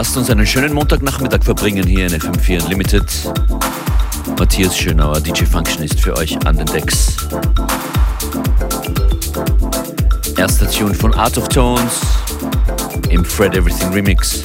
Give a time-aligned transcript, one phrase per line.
[0.00, 3.04] Lasst uns einen schönen Montagnachmittag verbringen hier in FM4 Unlimited.
[4.38, 7.16] Matthias Schönauer, DJ Functionist für euch an den Decks.
[10.38, 12.00] Erster Tune von Art of Tones
[13.10, 14.44] im Fred Everything Remix.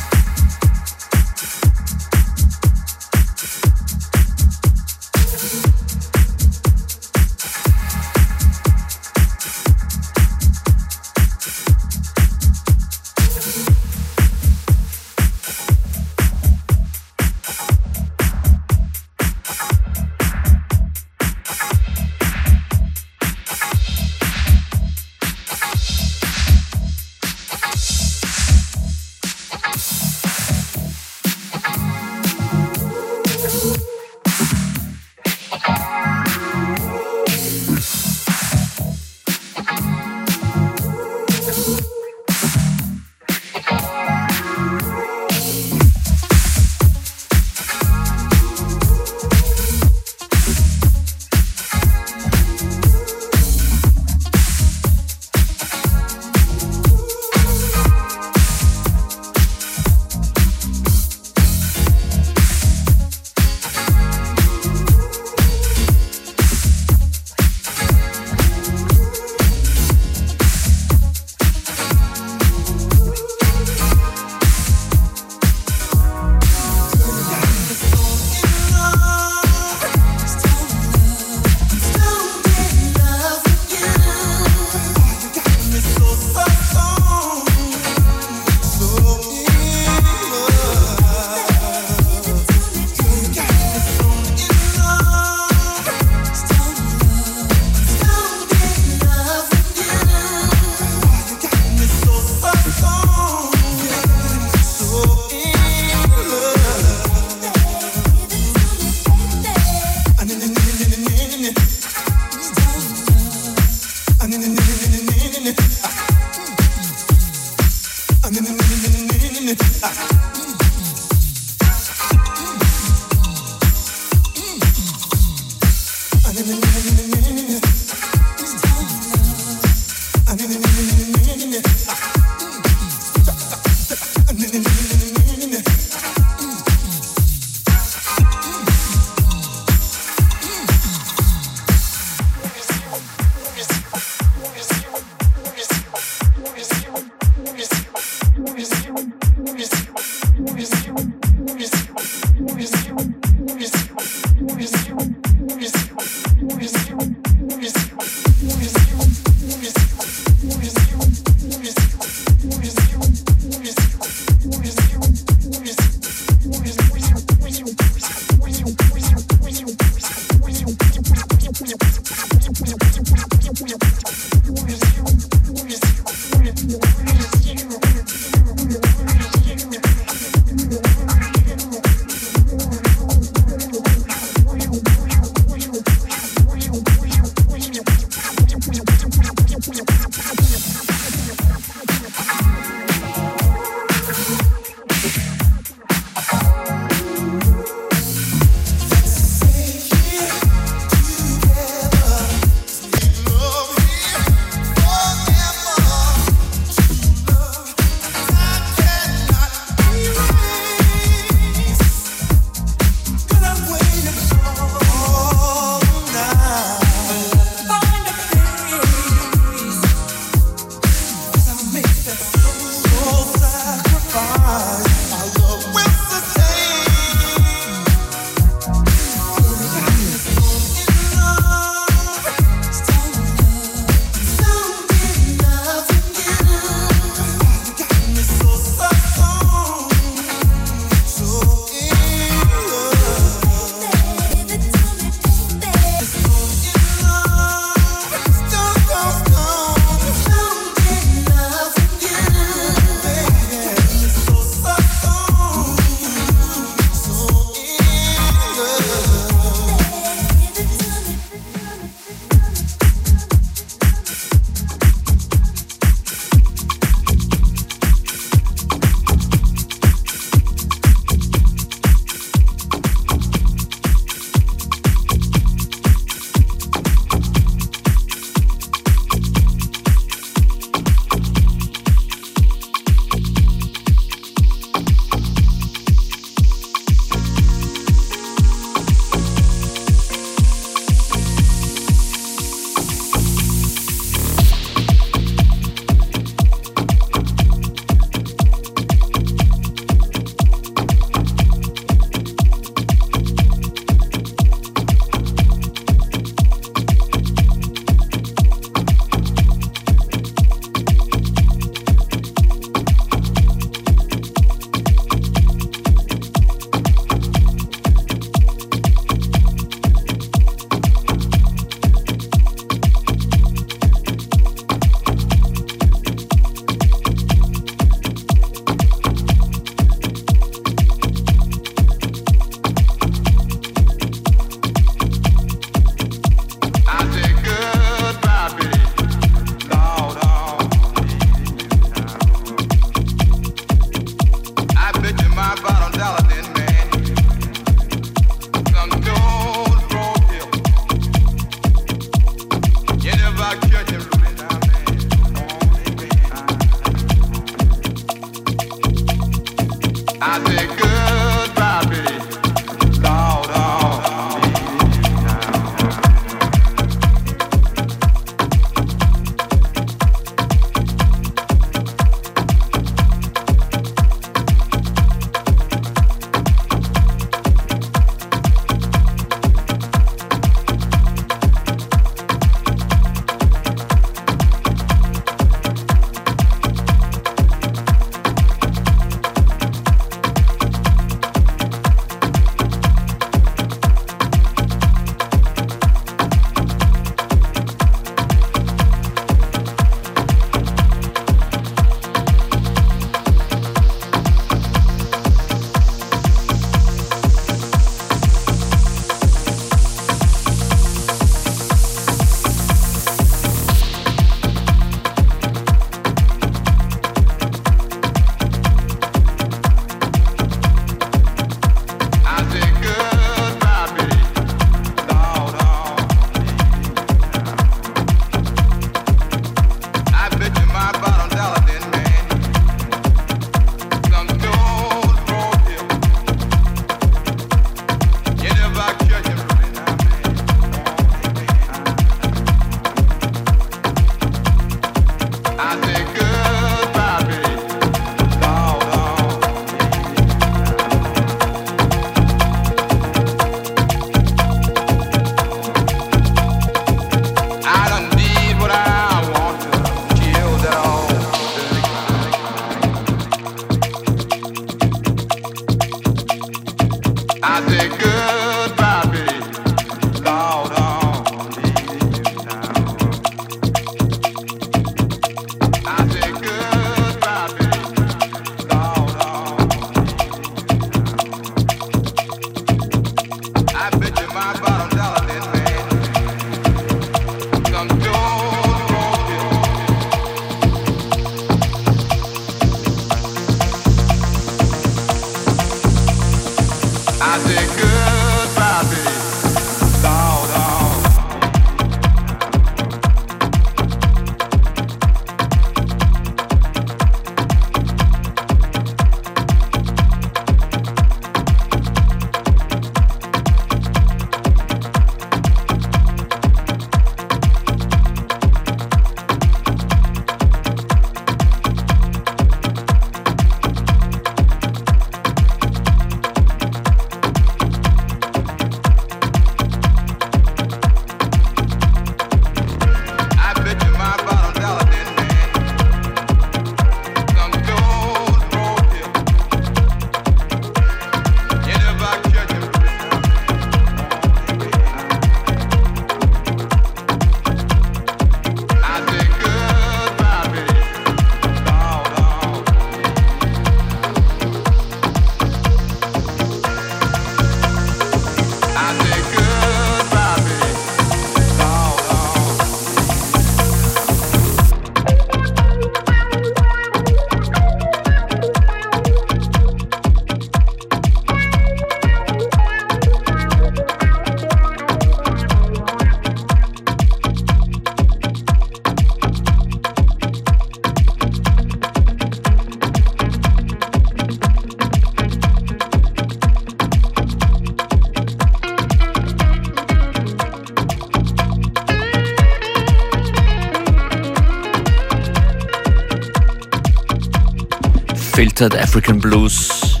[598.58, 600.00] Unfiltered African Blues,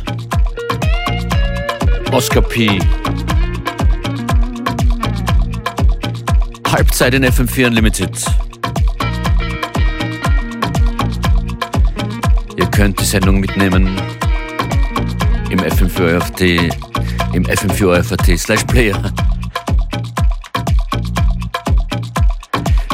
[2.10, 2.80] Oscar P.
[6.66, 8.16] Halbzeit in FM4 Unlimited.
[12.56, 13.94] Ihr könnt die Sendung mitnehmen
[15.50, 16.40] im FM4 OFT,
[17.34, 19.12] im FM4 OFT slash Player.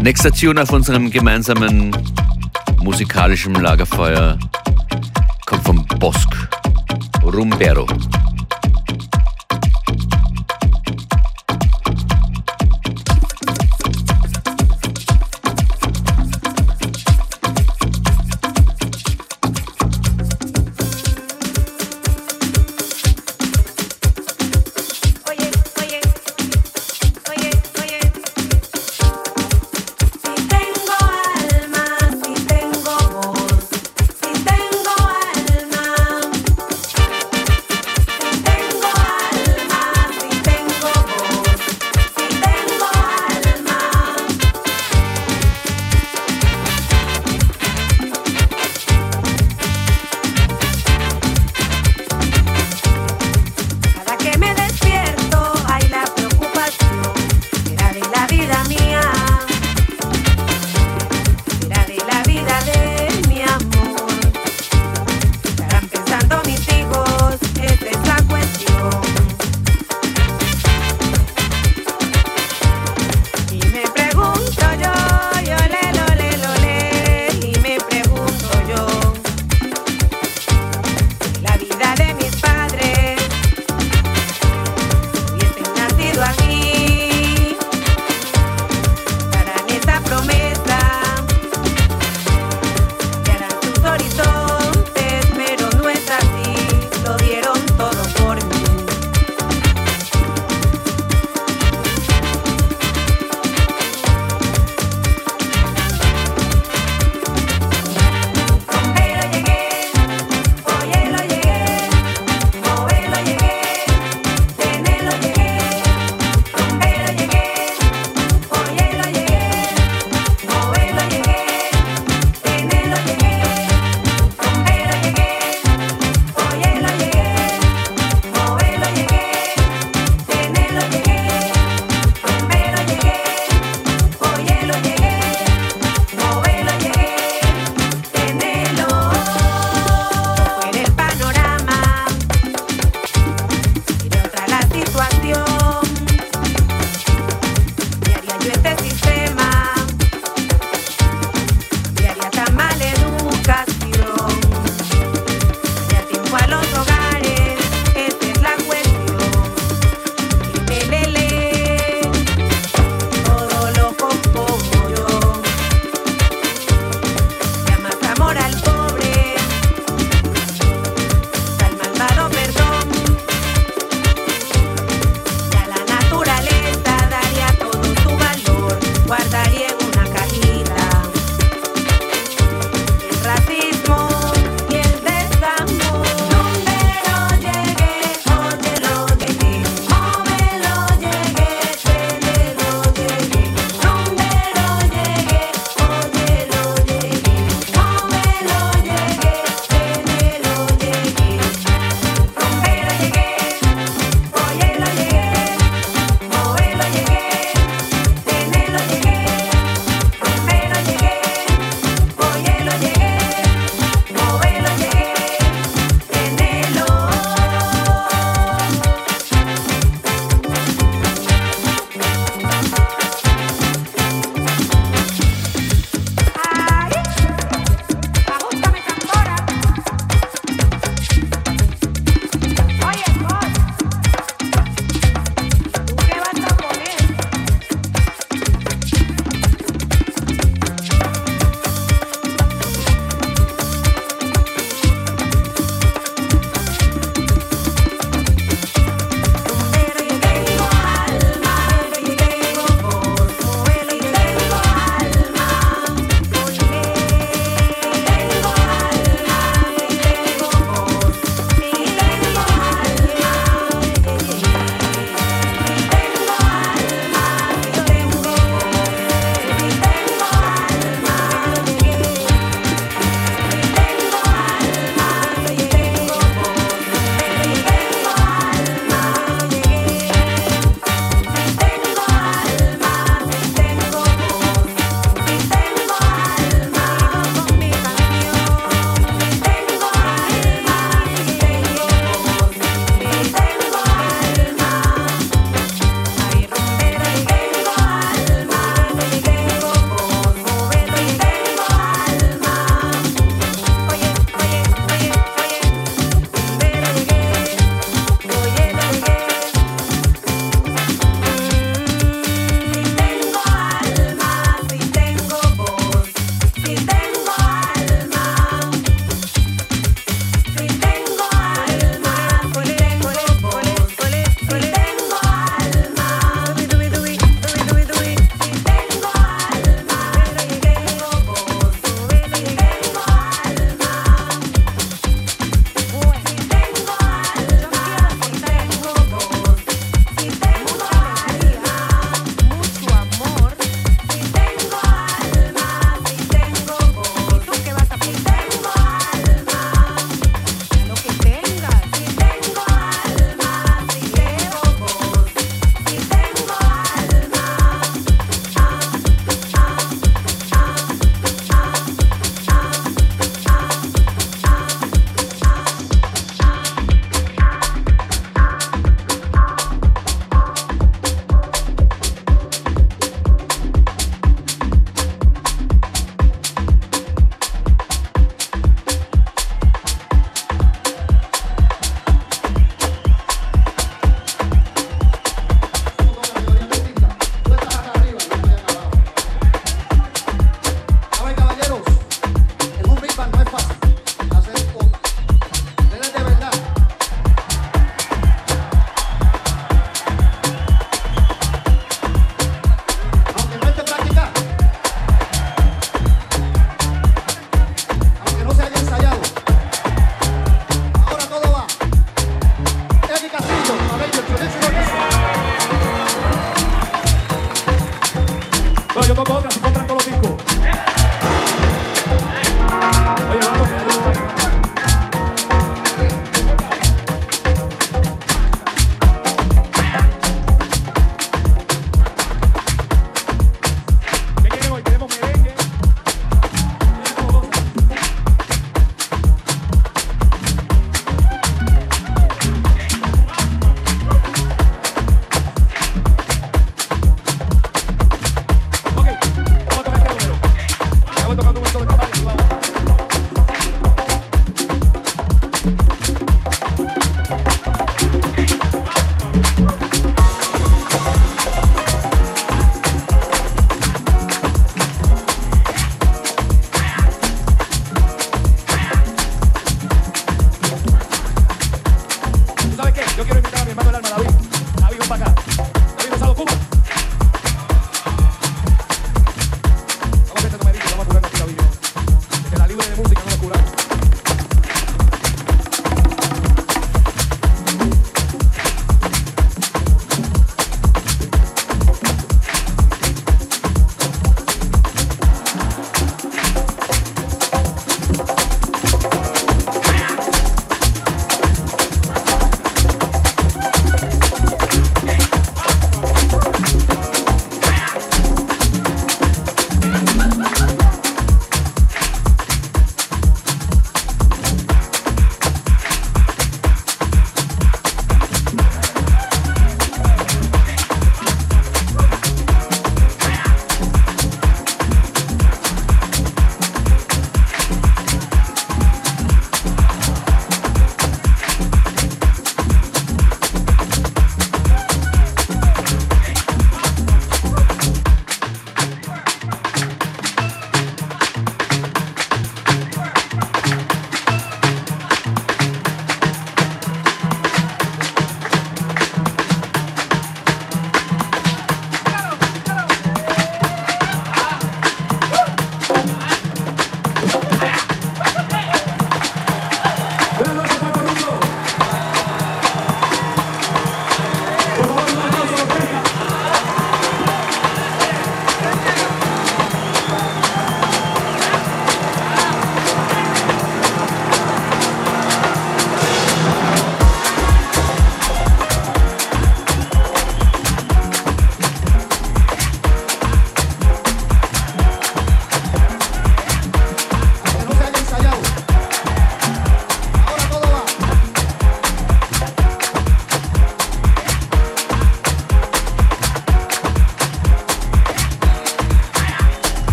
[0.00, 1.94] Nächster Tune auf unserem gemeinsamen
[2.78, 4.38] musikalischen Lagerfeuer
[6.00, 6.48] Bosc.
[7.24, 7.84] Rumbero.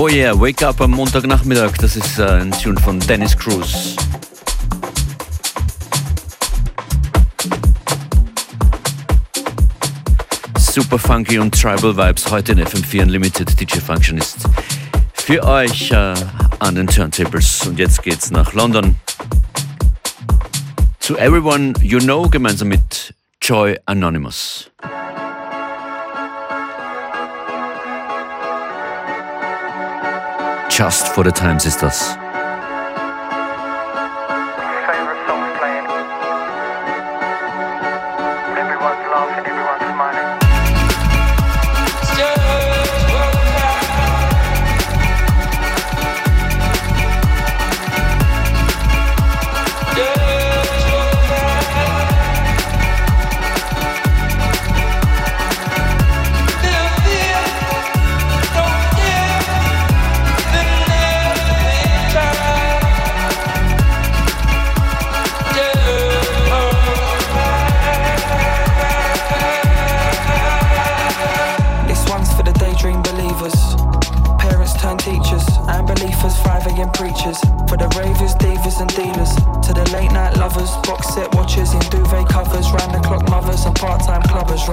[0.00, 3.96] Oh yeah, Wake Up am Montagnachmittag, das ist äh, ein Tune von Dennis Cruz.
[10.56, 13.60] Super funky und tribal Vibes heute in FM4 Unlimited.
[13.60, 14.36] DJ Functionist
[15.14, 16.14] für euch äh,
[16.60, 17.66] an den Turntables.
[17.66, 18.94] Und jetzt geht's nach London.
[21.00, 24.70] Zu Everyone You Know gemeinsam mit Joy Anonymous.
[30.78, 31.82] Just for the Times ist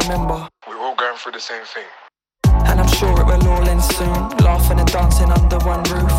[0.07, 1.89] Remember, we're all going through the same thing.
[2.69, 4.37] And I'm sure it will all end soon.
[4.45, 6.13] Laughing and dancing under one roof.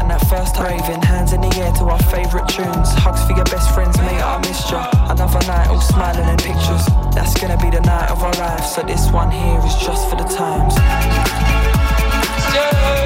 [0.00, 2.88] And that first raving, hands in the air to our favourite tunes.
[3.04, 4.88] Hugs for your best friends, mate, I missed ya.
[5.10, 6.86] Another night, all smiling in pictures.
[7.12, 8.74] That's gonna be the night of our lives.
[8.74, 10.72] So this one here is just for the times.
[12.56, 13.05] spectators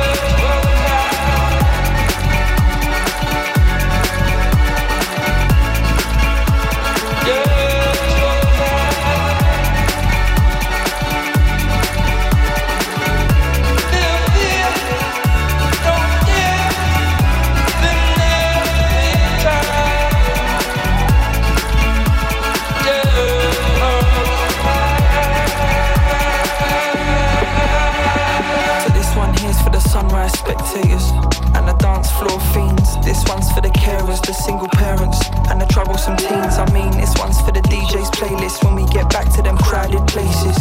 [32.20, 33.00] floor fiends.
[33.00, 35.18] This one's for the carers, the single parents,
[35.48, 36.60] and the troublesome teens.
[36.60, 40.04] I mean, this one's for the DJ's playlist when we get back to them crowded
[40.06, 40.56] places,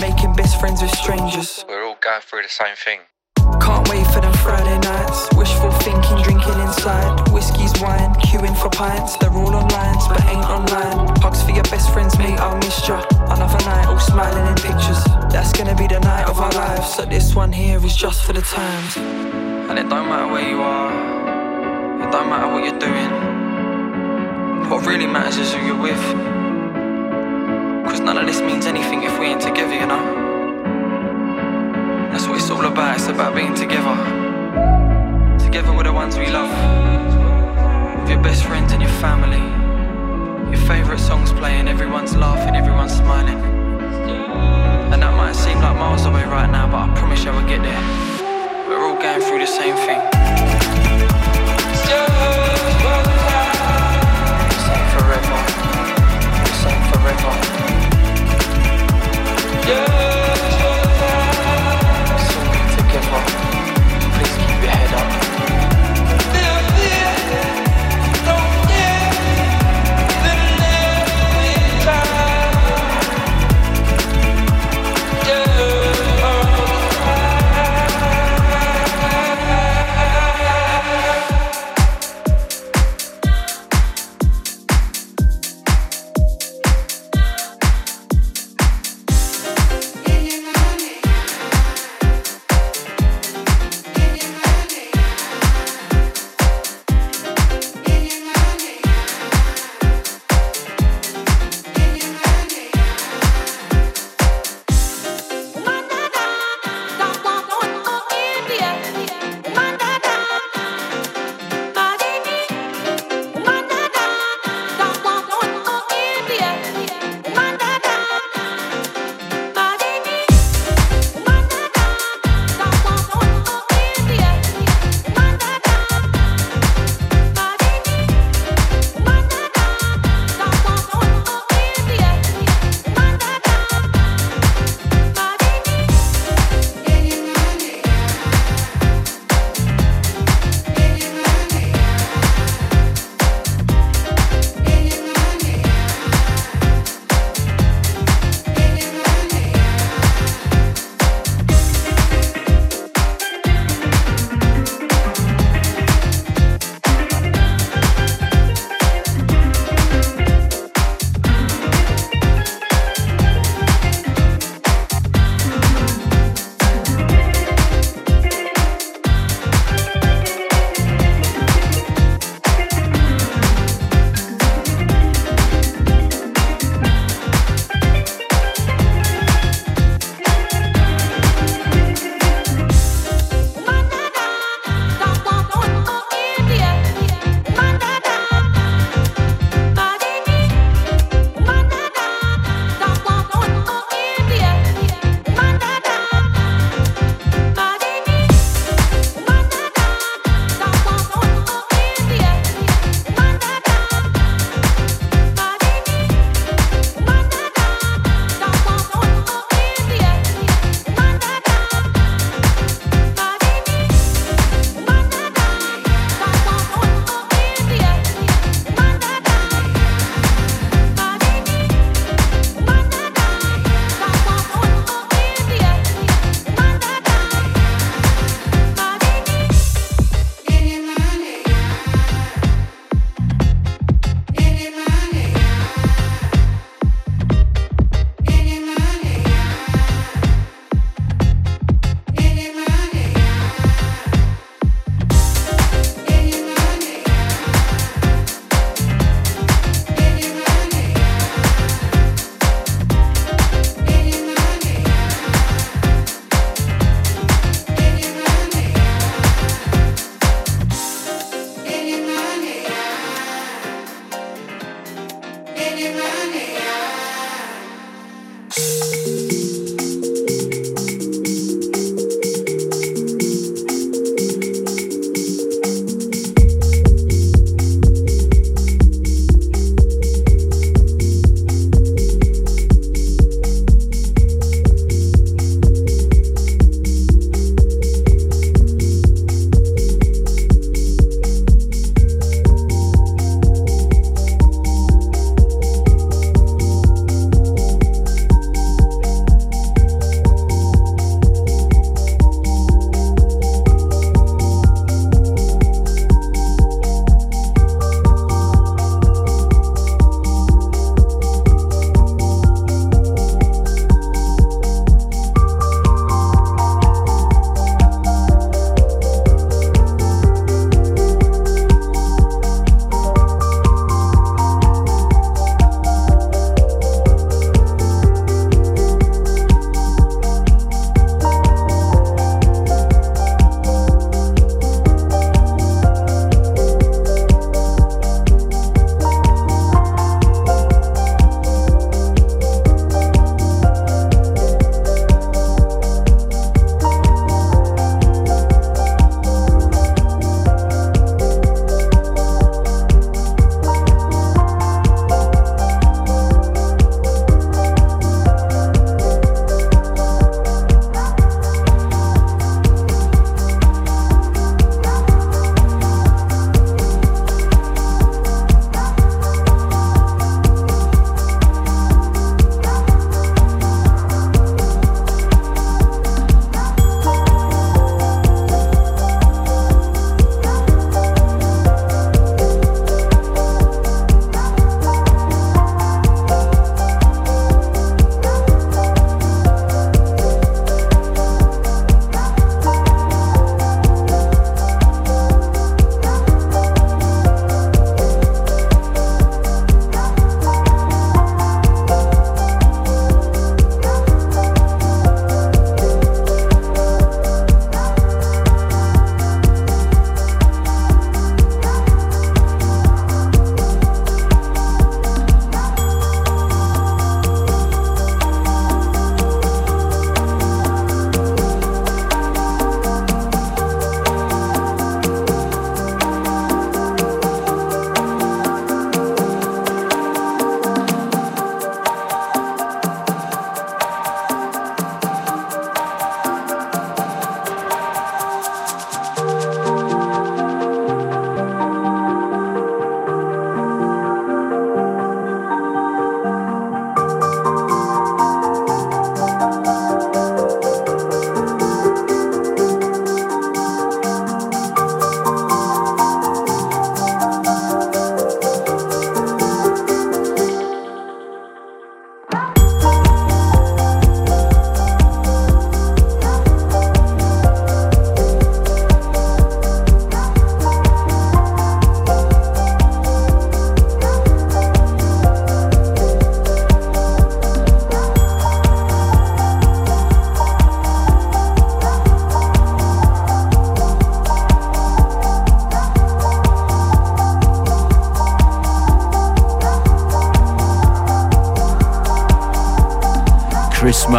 [0.00, 1.64] making best friends with strangers.
[1.68, 3.00] We're all going through the same thing.
[3.60, 5.28] Can't wait for them Friday nights.
[5.34, 7.28] Wishful thinking, drinking inside.
[7.34, 9.16] Whiskey's wine, queuing for pints.
[9.16, 11.10] They're all online, but ain't online.
[11.18, 12.38] Hugs for your best friends, mate.
[12.38, 13.02] I'll miss ya.
[13.34, 15.02] Another night, all smiling in pictures.
[15.34, 16.94] That's gonna be the night of our lives.
[16.94, 19.49] So this one here is just for the times.
[19.70, 20.90] And it don't matter where you are.
[22.02, 23.08] It don't matter what you're doing.
[24.68, 26.02] What really matters is who you're with.
[27.86, 30.04] Cause none of this means anything if we ain't together, you know.
[32.10, 33.94] That's what it's all about, it's about being together.
[35.38, 36.50] Together with the ones we love.
[38.00, 39.38] With your best friends and your family.
[40.50, 43.38] Your favourite songs playing, everyone's laughing, everyone's smiling.
[44.92, 47.62] And that might seem like miles away right now, but I promise you we'll get
[47.62, 47.99] there.
[48.70, 50.00] We're all going through the same thing.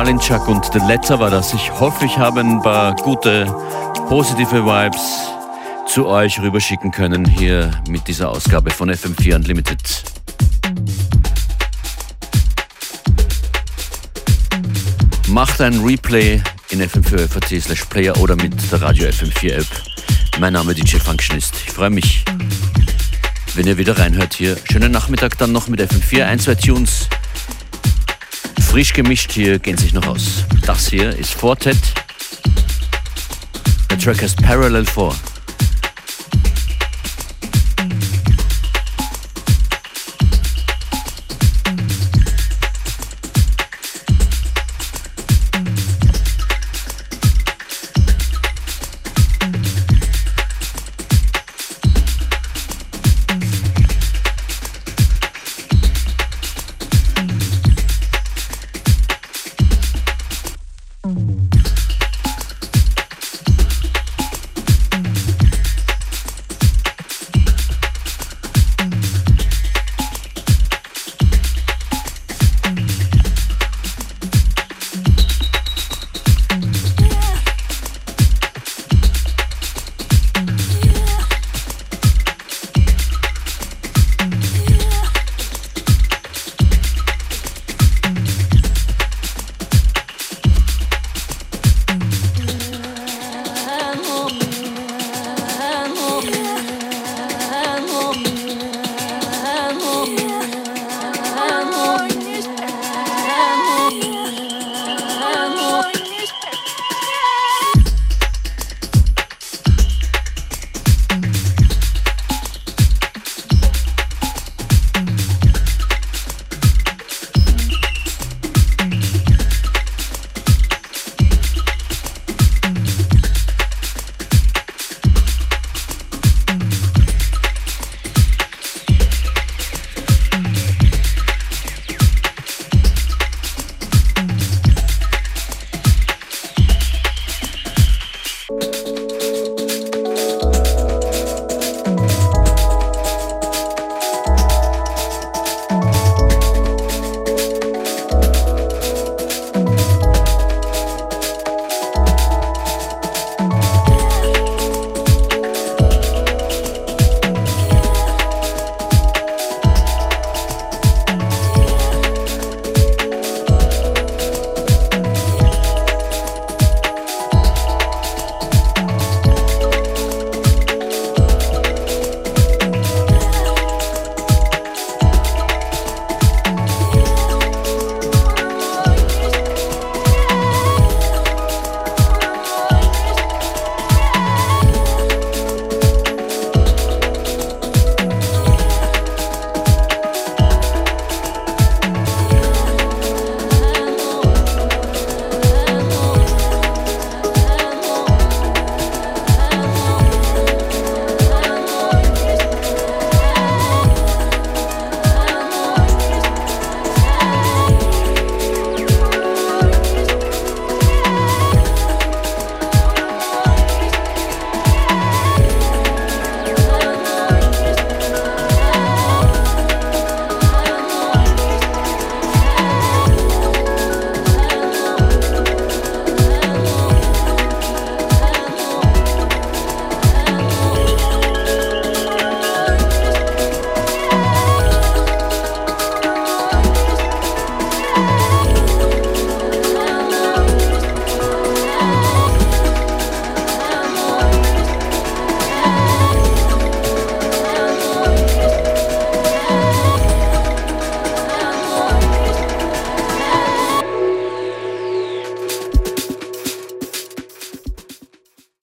[0.02, 1.54] Chris Malinchuk und The Letter war das.
[1.54, 3.45] Ich hoffe, ich habe ein paar gute,
[4.10, 4.99] positive Vibes
[5.86, 9.80] zu euch rüberschicken können hier mit dieser Ausgabe von FM4 Unlimited.
[15.28, 16.41] Macht ein Replay
[16.72, 19.68] in FM4 slash Player oder mit der Radio FM4 App.
[20.39, 21.54] Mein Name DJ Functionist.
[21.68, 22.26] Ich freue mich,
[23.54, 24.58] wenn ihr wieder reinhört hier.
[24.72, 27.08] Schönen Nachmittag dann noch mit FM4, ein, zwei Tunes.
[28.72, 30.45] Frisch gemischt hier gehen sich noch aus.
[30.65, 31.78] Das hier ist Fortet.
[33.89, 35.13] Der Track heißt Parallel 4.